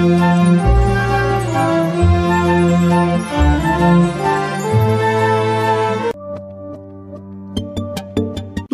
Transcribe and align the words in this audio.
Música 0.00 0.79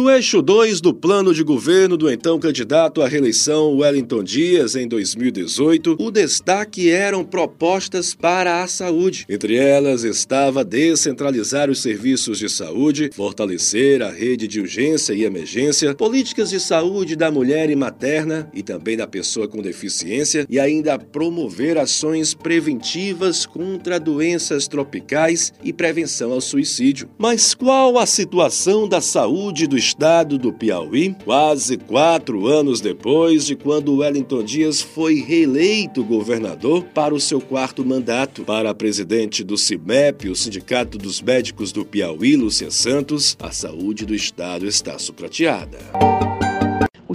No 0.07 0.13
eixo 0.13 0.41
2 0.41 0.81
do 0.81 0.95
plano 0.95 1.35
de 1.35 1.43
governo 1.43 1.97
do 1.97 2.09
então 2.09 2.39
candidato 2.39 3.03
à 3.03 3.09
reeleição 3.09 3.77
Wellington 3.79 4.23
Dias 4.23 4.77
em 4.77 4.87
2018, 4.87 5.97
o 5.99 6.13
destaque 6.13 6.89
eram 6.89 7.25
propostas 7.25 8.15
para 8.15 8.63
a 8.63 8.69
saúde. 8.69 9.27
Entre 9.29 9.57
elas 9.57 10.05
estava 10.05 10.65
descentralizar 10.65 11.69
os 11.69 11.83
serviços 11.83 12.39
de 12.39 12.49
saúde, 12.49 13.11
fortalecer 13.13 14.01
a 14.01 14.09
rede 14.09 14.47
de 14.47 14.61
urgência 14.61 15.13
e 15.13 15.25
emergência, 15.25 15.93
políticas 15.93 16.51
de 16.51 16.61
saúde 16.61 17.17
da 17.17 17.29
mulher 17.29 17.69
e 17.69 17.75
materna 17.75 18.49
e 18.55 18.63
também 18.63 18.97
da 18.97 19.09
pessoa 19.09 19.49
com 19.49 19.61
deficiência 19.61 20.47
e 20.49 20.61
ainda 20.61 21.01
promover 21.01 21.79
ações 21.79 22.33
preventivas 22.33 23.45
contra 23.45 23.99
doenças 23.99 24.69
tropicais 24.69 25.53
e 25.65 25.73
prevenção 25.73 26.31
ao 26.31 26.41
suicídio. 26.41 27.11
Mas 27.19 27.55
qual 27.57 27.99
a 27.99 28.07
situação 28.07 28.89
da 28.89 29.01
saúde 29.01 29.67
do 29.67 29.77
Estado? 29.77 29.96
Estado 29.97 30.37
do 30.37 30.53
Piauí, 30.53 31.17
quase 31.25 31.79
quatro 31.79 32.47
anos 32.47 32.83
depois 32.83 33.47
de 33.47 33.57
quando 33.57 33.97
Wellington 33.97 34.45
Dias 34.45 34.83
foi 34.83 35.23
reeleito 35.23 36.05
governador 36.05 36.85
para 36.93 37.15
o 37.15 37.21
seu 37.21 37.41
quarto 37.41 37.83
mandato. 37.83 38.45
Para 38.45 38.69
a 38.69 38.75
presidente 38.75 39.43
do 39.43 39.57
CIMEP, 39.57 40.29
o 40.29 40.37
Sindicato 40.37 40.99
dos 40.99 41.23
Médicos 41.23 41.73
do 41.73 41.83
Piauí, 41.83 42.37
Lúcia 42.37 42.71
Santos, 42.71 43.39
a 43.41 43.51
saúde 43.51 44.05
do 44.05 44.15
estado 44.15 44.67
está 44.67 44.99
suprateada. 44.99 45.79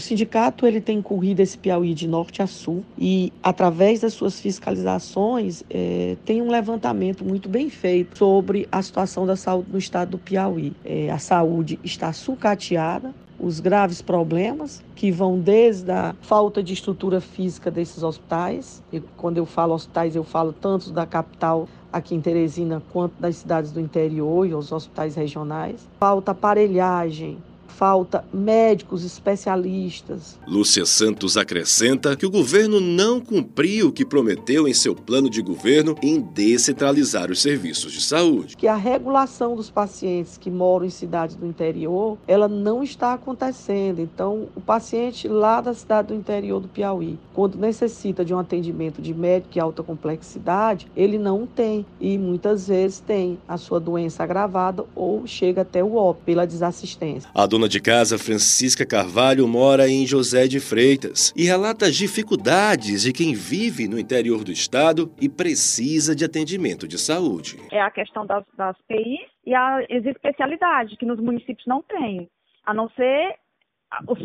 Sindicato 0.02 0.68
ele 0.68 0.82
tem 0.82 1.02
corrido 1.02 1.40
esse 1.40 1.58
Piauí 1.58 1.94
de 1.94 2.08
norte 2.08 2.42
a 2.42 2.48
sul 2.48 2.84
e, 2.98 3.32
através 3.42 4.02
das 4.02 4.14
suas 4.14 4.40
fiscalizações, 4.40 5.64
é, 5.70 6.18
tem 6.26 6.42
um 6.42 6.50
levantamento 6.50 7.24
muito 7.24 7.48
bem 7.48 7.70
feito 7.70 8.18
sobre 8.18 8.68
a 8.72 8.82
situação 8.82 9.26
da 9.26 9.36
saúde 9.36 9.70
no 9.72 9.78
estado 9.78 10.12
do 10.12 10.18
Piauí. 10.18 10.74
É, 10.84 11.10
a 11.10 11.20
saúde 11.20 11.80
está 11.84 12.12
sucateada, 12.12 13.14
os 13.40 13.60
graves 13.60 14.02
problemas 14.02 14.84
que 14.96 15.12
vão 15.12 15.40
desde 15.40 15.92
a 15.92 16.16
falta 16.22 16.62
de 16.62 16.74
estrutura 16.74 17.20
física 17.20 17.72
desses 17.72 18.04
hospitais. 18.04 18.84
E 18.94 19.00
quando 19.18 19.38
eu 19.38 19.46
falo 19.46 19.74
hospitais, 19.74 20.16
eu 20.16 20.24
falo 20.24 20.54
tanto 20.54 20.92
da 20.92 21.06
capital 21.08 21.68
aqui 21.92 22.14
em 22.14 22.22
Teresina 22.22 22.82
quanto 22.94 23.20
das 23.20 23.38
cidades 23.38 23.72
do 23.72 23.80
interior 23.80 24.48
e 24.48 24.54
os 24.54 24.72
hospitais 24.72 25.16
regionais. 25.16 25.88
Falta 26.00 26.32
aparelhagem, 26.32 27.40
falta 27.82 28.24
médicos 28.32 29.04
especialistas. 29.04 30.40
Lúcia 30.46 30.86
Santos 30.86 31.36
acrescenta 31.36 32.16
que 32.16 32.28
o 32.28 32.30
governo 32.30 32.80
não 32.80 33.20
cumpriu 33.20 33.88
o 33.88 33.92
que 33.92 34.06
prometeu 34.06 34.68
em 34.68 34.74
seu 34.74 34.94
plano 34.94 35.28
de 35.28 35.42
governo 35.42 35.96
em 36.00 36.22
descentralizar 36.22 37.32
os 37.32 37.42
serviços 37.42 37.92
de 37.92 38.00
saúde. 38.00 38.56
Que 38.56 38.68
a 38.68 38.76
regulação 38.76 39.56
dos 39.56 39.72
pacientes 39.72 40.38
que 40.38 40.52
moram 40.52 40.86
em 40.86 40.92
cidades 40.92 41.36
do 41.36 41.48
interior, 41.48 42.20
ela 42.28 42.48
não 42.48 42.84
está 42.84 43.14
acontecendo. 43.14 44.00
Então, 44.00 44.48
o 44.56 44.62
paciente 44.62 45.28
lá 45.28 45.60
da 45.60 45.74
cidade 45.74 46.10
do 46.10 46.14
interior 46.14 46.60
do 46.60 46.68
Piauí, 46.68 47.18
quando 47.34 47.58
necessita 47.58 48.24
de 48.24 48.32
um 48.32 48.38
atendimento 48.38 49.02
de 49.02 49.12
médico 49.12 49.54
de 49.54 49.60
alta 49.60 49.82
complexidade, 49.82 50.86
ele 50.96 51.18
não 51.18 51.48
tem 51.48 51.84
e 52.00 52.16
muitas 52.16 52.68
vezes 52.68 53.00
tem 53.00 53.40
a 53.48 53.58
sua 53.58 53.80
doença 53.80 54.22
agravada 54.22 54.86
ou 54.96 55.26
chega 55.26 55.64
até 55.64 55.84
o 55.84 55.96
óbito 55.96 56.26
pela 56.26 56.46
desassistência. 56.46 57.28
A 57.34 57.48
dona 57.48 57.71
de 57.72 57.82
casa 57.82 58.20
Francisca 58.20 58.86
Carvalho 58.86 59.48
mora 59.48 59.88
em 59.88 60.06
José 60.06 60.46
de 60.46 60.60
Freitas 60.60 61.34
e 61.38 61.46
relata 61.46 61.86
as 61.86 61.96
dificuldades 61.96 63.04
de 63.04 63.14
quem 63.14 63.34
vive 63.34 63.88
no 63.88 63.98
interior 63.98 64.44
do 64.44 64.52
estado 64.52 65.10
e 65.22 65.30
precisa 65.30 66.14
de 66.14 66.26
atendimento 66.26 66.86
de 66.86 66.98
saúde. 66.98 67.56
É 67.72 67.82
a 67.82 67.90
questão 67.90 68.26
das, 68.26 68.44
das 68.58 68.76
PIs 68.90 69.22
e 69.46 69.56
as 69.56 70.06
especialidades, 70.06 70.98
que 70.98 71.06
nos 71.06 71.18
municípios 71.22 71.66
não 71.66 71.82
tem, 71.82 72.30
a 72.66 72.74
não 72.74 72.90
ser 72.90 73.38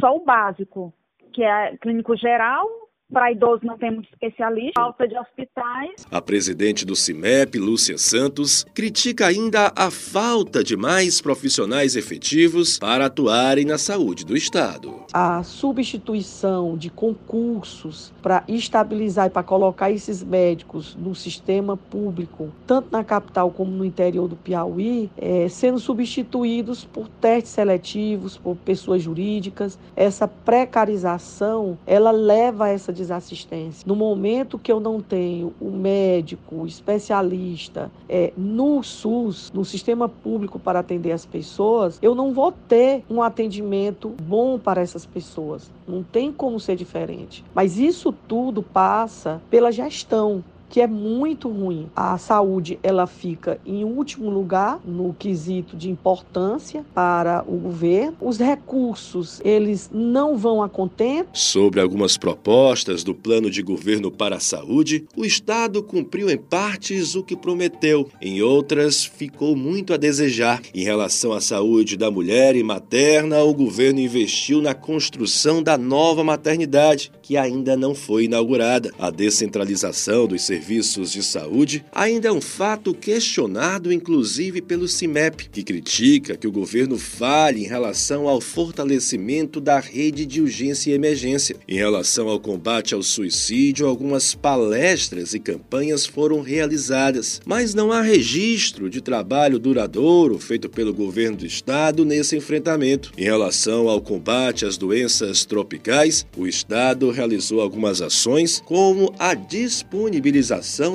só 0.00 0.16
o 0.16 0.24
básico, 0.24 0.92
que 1.32 1.44
é 1.44 1.76
clínico 1.76 2.16
geral 2.16 2.66
para 3.12 3.30
idosos 3.30 3.62
não 3.62 3.78
tem 3.78 3.90
muito 3.90 4.08
especialista, 4.12 4.72
falta 4.74 5.06
de 5.06 5.16
hospitais. 5.16 6.06
A 6.10 6.20
presidente 6.20 6.84
do 6.84 6.96
CIMEP, 6.96 7.58
Lúcia 7.58 7.98
Santos, 7.98 8.64
critica 8.74 9.26
ainda 9.26 9.72
a 9.76 9.90
falta 9.90 10.62
de 10.62 10.76
mais 10.76 11.20
profissionais 11.20 11.94
efetivos 11.96 12.78
para 12.78 13.06
atuarem 13.06 13.64
na 13.64 13.78
saúde 13.78 14.24
do 14.24 14.36
Estado. 14.36 15.04
A 15.12 15.42
substituição 15.42 16.76
de 16.76 16.90
concursos 16.90 18.12
para 18.20 18.42
estabilizar 18.48 19.28
e 19.28 19.30
para 19.30 19.42
colocar 19.42 19.90
esses 19.90 20.22
médicos 20.22 20.96
no 20.96 21.14
sistema 21.14 21.76
público, 21.76 22.52
tanto 22.66 22.88
na 22.90 23.04
capital 23.04 23.50
como 23.50 23.70
no 23.70 23.84
interior 23.84 24.26
do 24.26 24.36
Piauí, 24.36 25.10
é, 25.16 25.48
sendo 25.48 25.78
substituídos 25.78 26.84
por 26.84 27.08
testes 27.08 27.52
seletivos, 27.52 28.36
por 28.36 28.56
pessoas 28.56 29.02
jurídicas, 29.02 29.78
essa 29.94 30.26
precarização, 30.26 31.78
ela 31.86 32.10
leva 32.10 32.66
a 32.66 32.68
essa 32.68 32.92
desassistência. 32.96 33.84
No 33.86 33.94
momento 33.94 34.58
que 34.58 34.72
eu 34.72 34.80
não 34.80 35.00
tenho 35.00 35.52
o 35.60 35.70
médico, 35.70 36.66
especialista 36.66 37.90
é, 38.08 38.32
no 38.36 38.82
SUS, 38.82 39.52
no 39.54 39.64
sistema 39.64 40.08
público 40.08 40.58
para 40.58 40.80
atender 40.80 41.12
as 41.12 41.24
pessoas, 41.24 41.98
eu 42.02 42.14
não 42.14 42.32
vou 42.32 42.50
ter 42.50 43.04
um 43.08 43.22
atendimento 43.22 44.08
bom 44.22 44.58
para 44.58 44.80
essas 44.80 45.06
pessoas. 45.06 45.70
Não 45.86 46.02
tem 46.02 46.32
como 46.32 46.58
ser 46.58 46.76
diferente. 46.76 47.44
Mas 47.54 47.78
isso 47.78 48.12
tudo 48.26 48.62
passa 48.62 49.40
pela 49.50 49.70
gestão 49.70 50.42
que 50.69 50.81
é 50.81 50.87
muito 50.87 51.49
ruim. 51.49 51.88
A 51.94 52.19
saúde 52.19 52.78
ela 52.82 53.06
fica 53.06 53.59
em 53.65 53.84
último 53.84 54.31
lugar 54.31 54.81
no 54.84 55.15
quesito 55.15 55.77
de 55.77 55.91
importância 55.91 56.84
para 56.94 57.44
o 57.47 57.56
governo. 57.56 58.16
Os 58.21 58.38
recursos 58.38 59.41
eles 59.44 59.91
não 59.93 60.37
vão 60.37 60.62
a 60.62 60.69
contento. 60.69 61.28
Sobre 61.32 61.81
algumas 61.81 62.16
propostas 62.16 63.04
do 63.04 63.15
plano 63.15 63.50
de 63.50 63.62
governo 63.62 64.10
para 64.10 64.37
a 64.37 64.41
saúde, 64.41 65.06
o 65.16 65.25
Estado 65.25 65.82
cumpriu 65.82 66.28
em 66.31 66.37
partes 66.37 67.15
o 67.15 67.22
que 67.22 67.37
prometeu. 67.37 68.09
Em 68.21 68.43
outras, 68.43 69.04
ficou 69.04 69.56
muito 69.56 69.94
a 69.94 69.97
desejar. 69.97 70.60
Em 70.75 70.83
relação 70.83 71.33
à 71.33 71.41
saúde 71.41 71.97
da 71.97 72.10
mulher 72.10 72.56
e 72.56 72.62
materna, 72.62 73.43
o 73.43 73.54
governo 73.54 74.00
investiu 74.00 74.60
na 74.60 74.75
construção 74.75 75.62
da 75.62 75.78
nova 75.78 76.25
maternidade, 76.25 77.12
que 77.22 77.37
ainda 77.37 77.77
não 77.77 77.94
foi 77.94 78.25
inaugurada. 78.25 78.93
A 78.98 79.10
descentralização 79.10 80.27
dos 80.27 80.43
serviços 80.43 80.55
serviços 80.56 81.12
de 81.12 81.22
saúde 81.22 81.84
ainda 81.92 82.28
é 82.28 82.32
um 82.32 82.40
fato 82.40 82.94
questionado, 82.94 83.92
inclusive 83.92 84.62
pelo 84.62 84.88
CIMEP, 84.88 85.50
que 85.50 85.62
critica 85.62 86.34
que 86.34 86.46
o 86.46 86.52
governo 86.52 86.96
fale 86.98 87.62
em 87.62 87.68
relação 87.68 88.26
ao 88.26 88.40
fortalecimento 88.40 89.60
da 89.60 89.78
rede 89.78 90.24
de 90.24 90.40
urgência 90.40 90.90
e 90.90 90.94
emergência. 90.94 91.56
Em 91.68 91.76
relação 91.76 92.28
ao 92.28 92.40
combate 92.40 92.94
ao 92.94 93.02
suicídio, 93.02 93.86
algumas 93.86 94.34
palestras 94.34 95.34
e 95.34 95.38
campanhas 95.38 96.06
foram 96.06 96.40
realizadas, 96.40 97.42
mas 97.44 97.74
não 97.74 97.92
há 97.92 98.00
registro 98.00 98.88
de 98.88 99.02
trabalho 99.02 99.58
duradouro 99.58 100.38
feito 100.38 100.70
pelo 100.70 100.94
governo 100.94 101.36
do 101.38 101.46
estado 101.46 102.02
nesse 102.02 102.34
enfrentamento. 102.34 103.12
Em 103.18 103.24
relação 103.24 103.90
ao 103.90 104.00
combate 104.00 104.64
às 104.64 104.78
doenças 104.78 105.44
tropicais, 105.44 106.26
o 106.34 106.46
estado 106.46 107.10
realizou 107.10 107.60
algumas 107.60 108.00
ações, 108.00 108.62
como 108.64 109.14
a 109.18 109.34
disponibilização 109.34 110.45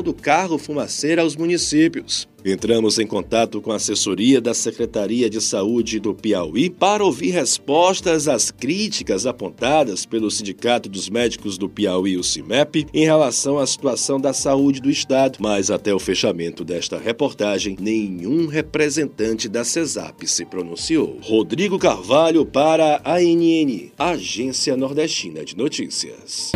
do 0.04 0.14
carro 0.14 0.58
fumaceiro 0.58 1.22
aos 1.22 1.36
municípios. 1.36 2.28
Entramos 2.44 2.98
em 2.98 3.06
contato 3.06 3.62
com 3.62 3.72
a 3.72 3.76
assessoria 3.76 4.42
da 4.42 4.54
Secretaria 4.54 5.30
de 5.30 5.40
Saúde 5.40 6.00
do 6.00 6.14
Piauí 6.14 6.72
para 6.72 7.04
ouvir 7.04 7.32
respostas 7.32 8.28
às 8.28 8.50
críticas 8.50 9.28
apontadas 9.28 10.06
pelo 10.08 10.32
Sindicato 10.32 10.90
dos 10.90 11.08
Médicos 11.08 11.58
do 11.58 11.70
Piauí, 11.70 12.18
o 12.18 12.24
CIMEP, 12.24 12.88
em 12.94 13.06
relação 13.06 13.60
à 13.60 13.68
situação 13.68 14.20
da 14.20 14.34
saúde 14.34 14.82
do 14.82 14.90
Estado. 14.90 15.38
Mas 15.40 15.70
até 15.70 15.94
o 15.94 16.00
fechamento 16.00 16.64
desta 16.64 16.98
reportagem, 16.98 17.78
nenhum 17.80 18.48
representante 18.48 19.48
da 19.48 19.64
CESAP 19.64 20.28
se 20.28 20.44
pronunciou. 20.44 21.20
Rodrigo 21.22 21.78
Carvalho 21.78 22.44
para 22.44 23.02
a 23.04 23.18
ANN, 23.18 23.92
Agência 24.00 24.76
Nordestina 24.76 25.46
de 25.46 25.56
Notícias. 25.56 26.52